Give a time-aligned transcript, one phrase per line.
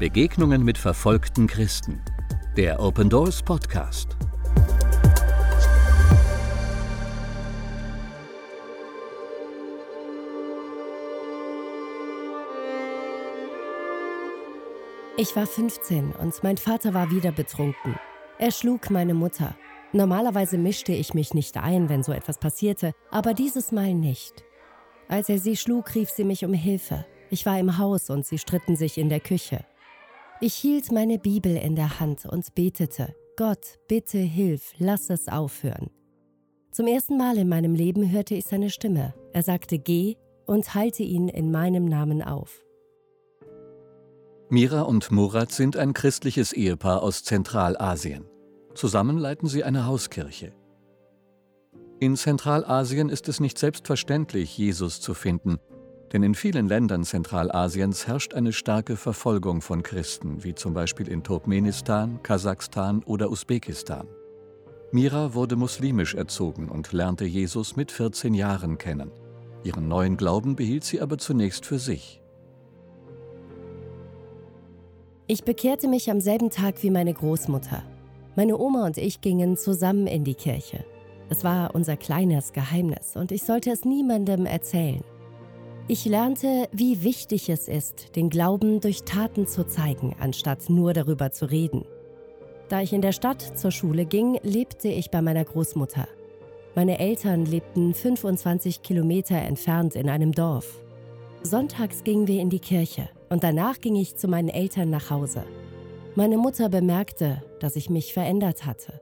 [0.00, 2.00] Begegnungen mit verfolgten Christen.
[2.56, 4.16] Der Open Doors Podcast.
[15.18, 17.96] Ich war 15 und mein Vater war wieder betrunken.
[18.38, 19.54] Er schlug meine Mutter.
[19.92, 24.44] Normalerweise mischte ich mich nicht ein, wenn so etwas passierte, aber dieses Mal nicht.
[25.08, 27.04] Als er sie schlug, rief sie mich um Hilfe.
[27.28, 29.66] Ich war im Haus und sie stritten sich in der Küche.
[30.42, 35.90] Ich hielt meine Bibel in der Hand und betete, Gott, bitte hilf, lass es aufhören.
[36.70, 39.12] Zum ersten Mal in meinem Leben hörte ich seine Stimme.
[39.34, 40.16] Er sagte, geh
[40.46, 42.64] und halte ihn in meinem Namen auf.
[44.48, 48.24] Mira und Murat sind ein christliches Ehepaar aus Zentralasien.
[48.74, 50.54] Zusammen leiten sie eine Hauskirche.
[51.98, 55.58] In Zentralasien ist es nicht selbstverständlich, Jesus zu finden,
[56.12, 61.22] denn in vielen Ländern Zentralasiens herrscht eine starke Verfolgung von Christen, wie zum Beispiel in
[61.22, 64.08] Turkmenistan, Kasachstan oder Usbekistan.
[64.92, 69.12] Mira wurde muslimisch erzogen und lernte Jesus mit 14 Jahren kennen.
[69.62, 72.20] Ihren neuen Glauben behielt sie aber zunächst für sich.
[75.28, 77.84] Ich bekehrte mich am selben Tag wie meine Großmutter.
[78.34, 80.84] Meine Oma und ich gingen zusammen in die Kirche.
[81.28, 85.04] Es war unser kleines Geheimnis und ich sollte es niemandem erzählen.
[85.92, 91.32] Ich lernte, wie wichtig es ist, den Glauben durch Taten zu zeigen, anstatt nur darüber
[91.32, 91.84] zu reden.
[92.68, 96.06] Da ich in der Stadt zur Schule ging, lebte ich bei meiner Großmutter.
[96.76, 100.80] Meine Eltern lebten 25 Kilometer entfernt in einem Dorf.
[101.42, 105.42] Sonntags gingen wir in die Kirche und danach ging ich zu meinen Eltern nach Hause.
[106.14, 109.00] Meine Mutter bemerkte, dass ich mich verändert hatte.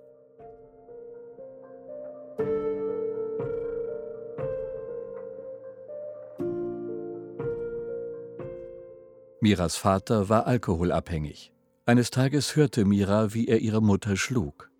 [9.41, 11.53] Miras Vater war alkoholabhängig.
[11.86, 14.70] Eines Tages hörte Mira, wie er ihre Mutter schlug.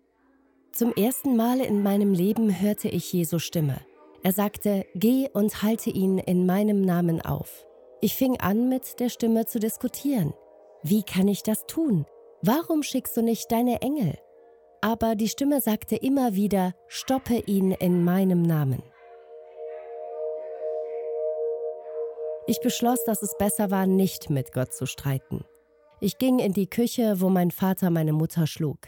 [0.73, 3.79] Zum ersten Mal in meinem Leben hörte ich Jesu Stimme.
[4.21, 7.65] Er sagte, Geh und halte ihn in meinem Namen auf.
[8.01, 10.33] Ich fing an, mit der Stimme zu diskutieren.
[10.83, 12.05] Wie kann ich das tun?
[12.41, 14.17] Warum schickst du nicht deine Engel?
[14.81, 18.83] Aber die Stimme sagte immer wieder, Stoppe ihn in meinem Namen.
[22.49, 25.43] Ich beschloss, dass es besser war, nicht mit Gott zu streiten.
[26.01, 28.79] Ich ging in die Küche, wo mein Vater meine Mutter schlug.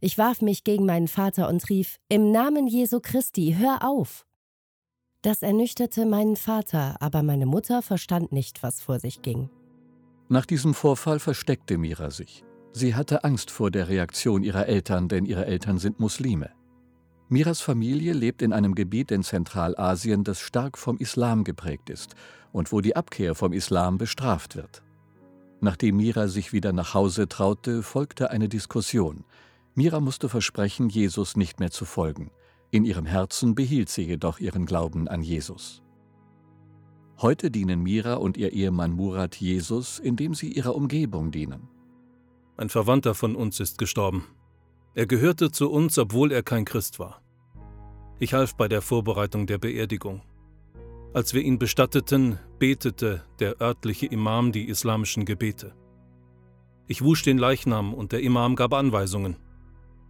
[0.00, 4.26] Ich warf mich gegen meinen Vater und rief, Im Namen Jesu Christi, hör auf!
[5.22, 9.50] Das ernüchterte meinen Vater, aber meine Mutter verstand nicht, was vor sich ging.
[10.28, 12.42] Nach diesem Vorfall versteckte Mira sich.
[12.72, 16.50] Sie hatte Angst vor der Reaktion ihrer Eltern, denn ihre Eltern sind Muslime.
[17.28, 22.14] Miras Familie lebt in einem Gebiet in Zentralasien, das stark vom Islam geprägt ist
[22.56, 24.82] und wo die Abkehr vom Islam bestraft wird.
[25.60, 29.24] Nachdem Mira sich wieder nach Hause traute, folgte eine Diskussion.
[29.74, 32.30] Mira musste versprechen, Jesus nicht mehr zu folgen.
[32.70, 35.82] In ihrem Herzen behielt sie jedoch ihren Glauben an Jesus.
[37.18, 41.68] Heute dienen Mira und ihr Ehemann Murat Jesus, indem sie ihrer Umgebung dienen.
[42.56, 44.24] Ein Verwandter von uns ist gestorben.
[44.94, 47.20] Er gehörte zu uns, obwohl er kein Christ war.
[48.18, 50.22] Ich half bei der Vorbereitung der Beerdigung.
[51.16, 55.72] Als wir ihn bestatteten, betete der örtliche Imam die islamischen Gebete.
[56.88, 59.38] Ich wusch den Leichnam und der Imam gab Anweisungen.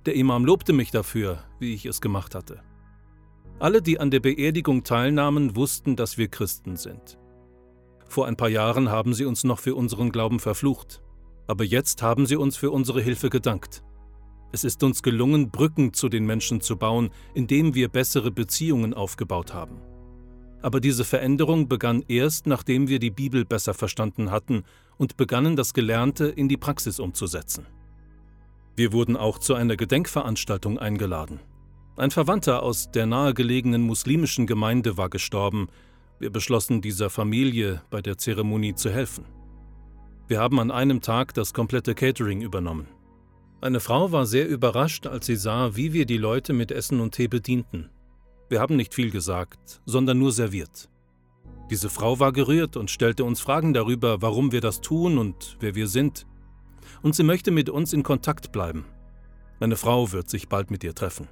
[0.04, 2.60] Der Imam lobte mich dafür, wie ich es gemacht hatte.
[3.60, 7.20] Alle, die an der Beerdigung teilnahmen, wussten, dass wir Christen sind.
[8.08, 11.02] Vor ein paar Jahren haben sie uns noch für unseren Glauben verflucht,
[11.46, 13.84] aber jetzt haben sie uns für unsere Hilfe gedankt.
[14.50, 19.54] Es ist uns gelungen, Brücken zu den Menschen zu bauen, indem wir bessere Beziehungen aufgebaut
[19.54, 19.80] haben.
[20.62, 24.64] Aber diese Veränderung begann erst, nachdem wir die Bibel besser verstanden hatten
[24.96, 27.66] und begannen, das Gelernte in die Praxis umzusetzen.
[28.74, 31.40] Wir wurden auch zu einer Gedenkveranstaltung eingeladen.
[31.96, 35.68] Ein Verwandter aus der nahegelegenen muslimischen Gemeinde war gestorben.
[36.18, 39.24] Wir beschlossen, dieser Familie bei der Zeremonie zu helfen.
[40.28, 42.88] Wir haben an einem Tag das komplette Catering übernommen.
[43.62, 47.14] Eine Frau war sehr überrascht, als sie sah, wie wir die Leute mit Essen und
[47.14, 47.88] Tee bedienten.
[48.48, 50.88] Wir haben nicht viel gesagt, sondern nur serviert.
[51.68, 55.74] Diese Frau war gerührt und stellte uns Fragen darüber, warum wir das tun und wer
[55.74, 56.26] wir sind.
[57.02, 58.84] Und sie möchte mit uns in Kontakt bleiben.
[59.58, 61.28] Meine Frau wird sich bald mit ihr treffen.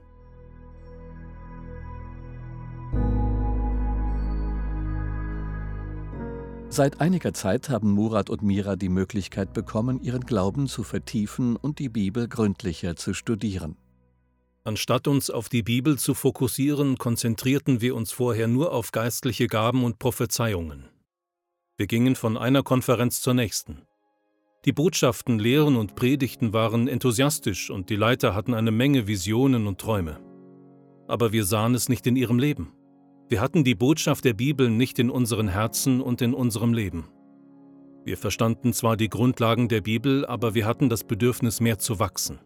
[6.68, 11.78] Seit einiger Zeit haben Murat und Mira die Möglichkeit bekommen, ihren Glauben zu vertiefen und
[11.78, 13.76] die Bibel gründlicher zu studieren.
[14.66, 19.84] Anstatt uns auf die Bibel zu fokussieren, konzentrierten wir uns vorher nur auf geistliche Gaben
[19.84, 20.88] und Prophezeiungen.
[21.76, 23.82] Wir gingen von einer Konferenz zur nächsten.
[24.64, 29.82] Die Botschaften, Lehren und Predigten waren enthusiastisch und die Leiter hatten eine Menge Visionen und
[29.82, 30.18] Träume.
[31.08, 32.72] Aber wir sahen es nicht in ihrem Leben.
[33.28, 37.10] Wir hatten die Botschaft der Bibel nicht in unseren Herzen und in unserem Leben.
[38.06, 42.38] Wir verstanden zwar die Grundlagen der Bibel, aber wir hatten das Bedürfnis, mehr zu wachsen.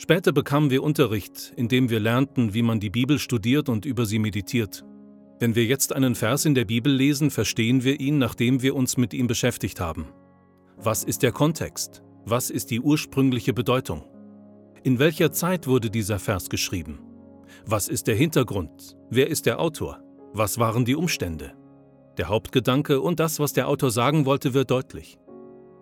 [0.00, 4.06] Später bekamen wir Unterricht, in dem wir lernten, wie man die Bibel studiert und über
[4.06, 4.84] sie meditiert.
[5.40, 8.96] Wenn wir jetzt einen Vers in der Bibel lesen, verstehen wir ihn, nachdem wir uns
[8.96, 10.06] mit ihm beschäftigt haben.
[10.76, 12.04] Was ist der Kontext?
[12.24, 14.04] Was ist die ursprüngliche Bedeutung?
[14.84, 17.00] In welcher Zeit wurde dieser Vers geschrieben?
[17.66, 18.96] Was ist der Hintergrund?
[19.10, 20.00] Wer ist der Autor?
[20.32, 21.54] Was waren die Umstände?
[22.18, 25.18] Der Hauptgedanke und das, was der Autor sagen wollte, wird deutlich.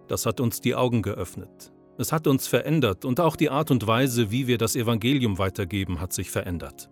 [0.08, 1.72] Das hat uns die Augen geöffnet.
[1.98, 6.00] Es hat uns verändert und auch die Art und Weise, wie wir das Evangelium weitergeben,
[6.00, 6.90] hat sich verändert.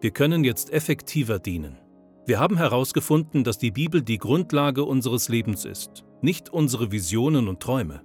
[0.00, 1.76] Wir können jetzt effektiver dienen.
[2.24, 7.60] Wir haben herausgefunden, dass die Bibel die Grundlage unseres Lebens ist, nicht unsere Visionen und
[7.60, 8.00] Träume.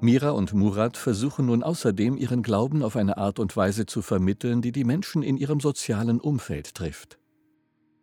[0.00, 4.60] Mira und Murat versuchen nun außerdem, ihren Glauben auf eine Art und Weise zu vermitteln,
[4.60, 7.21] die die Menschen in ihrem sozialen Umfeld trifft.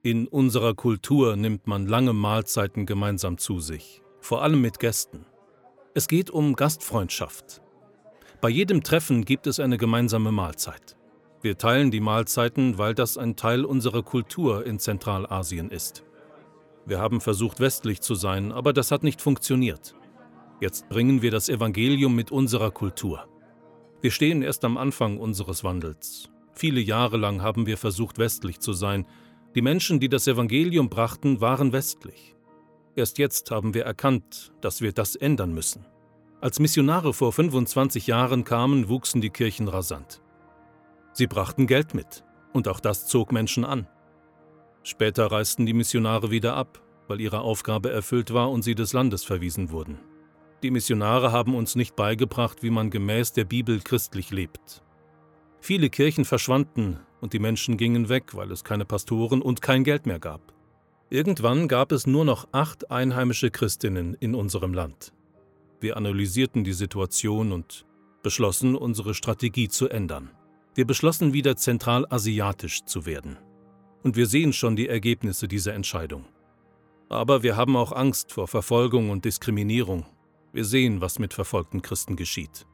[0.02, 5.26] In unserer Kultur nimmt man lange Mahlzeiten gemeinsam zu sich, vor allem mit Gästen.
[5.94, 7.62] Es geht um Gastfreundschaft.
[8.40, 10.96] Bei jedem Treffen gibt es eine gemeinsame Mahlzeit.
[11.42, 16.06] Wir teilen die Mahlzeiten, weil das ein Teil unserer Kultur in Zentralasien ist.
[16.86, 19.96] Wir haben versucht, westlich zu sein, aber das hat nicht funktioniert.
[20.62, 23.28] Jetzt bringen wir das Evangelium mit unserer Kultur.
[24.00, 26.30] Wir stehen erst am Anfang unseres Wandels.
[26.54, 29.06] Viele Jahre lang haben wir versucht, westlich zu sein,
[29.56, 32.36] die Menschen, die das Evangelium brachten, waren westlich.
[32.96, 35.86] Erst jetzt haben wir erkannt, dass wir das ändern müssen.
[36.42, 40.22] Als Missionare vor 25 Jahren kamen, wuchsen die Kirchen rasant.
[41.14, 42.24] Sie brachten Geld mit,
[42.54, 43.88] und auch das zog Menschen an.
[44.84, 49.24] Später reisten die Missionare wieder ab, weil ihre Aufgabe erfüllt war und sie des Landes
[49.24, 50.00] verwiesen wurden.
[50.62, 54.84] Die Missionare haben uns nicht beigebracht, wie man gemäß der Bibel christlich lebt.
[55.60, 60.06] Viele Kirchen verschwanden und die Menschen gingen weg, weil es keine Pastoren und kein Geld
[60.06, 60.54] mehr gab.
[61.10, 65.12] Irgendwann gab es nur noch acht einheimische Christinnen in unserem Land.
[65.80, 67.86] Wir analysierten die Situation und
[68.22, 70.30] beschlossen, unsere Strategie zu ändern.
[70.76, 73.38] Wir beschlossen wieder zentralasiatisch zu werden.
[74.04, 76.26] Und wir sehen schon die Ergebnisse dieser Entscheidung.
[77.10, 80.06] Aber wir haben auch Angst vor Verfolgung und Diskriminierung.
[80.54, 82.66] Wir sehen, was mit verfolgten Christen geschieht.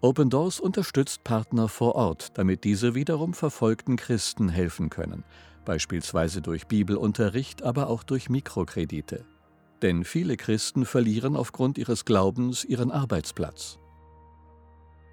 [0.00, 5.24] Open Doors unterstützt Partner vor Ort, damit diese wiederum verfolgten Christen helfen können,
[5.64, 9.24] beispielsweise durch Bibelunterricht, aber auch durch Mikrokredite.
[9.82, 13.80] Denn viele Christen verlieren aufgrund ihres Glaubens ihren Arbeitsplatz.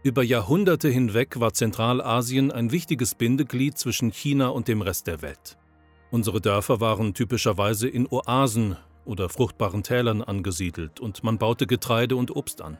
[0.03, 5.57] Über Jahrhunderte hinweg war Zentralasien ein wichtiges Bindeglied zwischen China und dem Rest der Welt.
[6.11, 12.35] Unsere Dörfer waren typischerweise in Oasen oder fruchtbaren Tälern angesiedelt und man baute Getreide und
[12.35, 12.77] Obst an.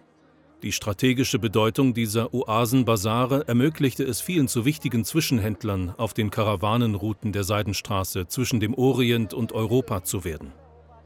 [0.64, 7.44] Die strategische Bedeutung dieser Oasenbasare ermöglichte es vielen zu wichtigen Zwischenhändlern auf den Karawanenrouten der
[7.44, 10.54] Seidenstraße zwischen dem Orient und Europa zu werden.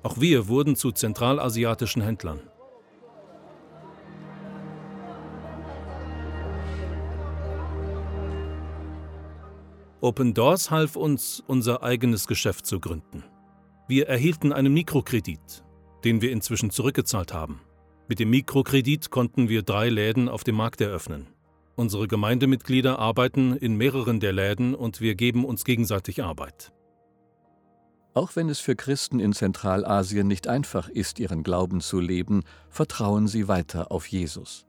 [0.04, 2.40] Auch wir wurden zu zentralasiatischen Händlern.
[10.02, 13.26] Open Doors half uns, unser eigenes Geschäft zu gründen.
[13.90, 15.66] Wir erhielten einen Mikrokredit,
[16.06, 17.60] den wir inzwischen zurückgezahlt haben.
[18.10, 21.28] Mit dem Mikrokredit konnten wir drei Läden auf dem Markt eröffnen.
[21.76, 26.74] Unsere Gemeindemitglieder arbeiten in mehreren der Läden und wir geben uns gegenseitig Arbeit.
[28.16, 33.28] Auch wenn es für Christen in Zentralasien nicht einfach ist, ihren Glauben zu leben, vertrauen
[33.28, 34.66] sie weiter auf Jesus.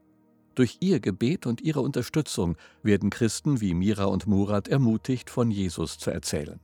[0.53, 5.97] Durch ihr Gebet und ihre Unterstützung werden Christen wie Mira und Murat ermutigt, von Jesus
[5.97, 6.59] zu erzählen.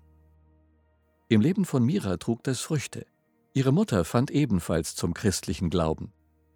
[1.27, 3.07] Im Leben von Mira trug das Früchte.
[3.55, 6.13] Ihre Mutter fand ebenfalls zum christlichen Glauben.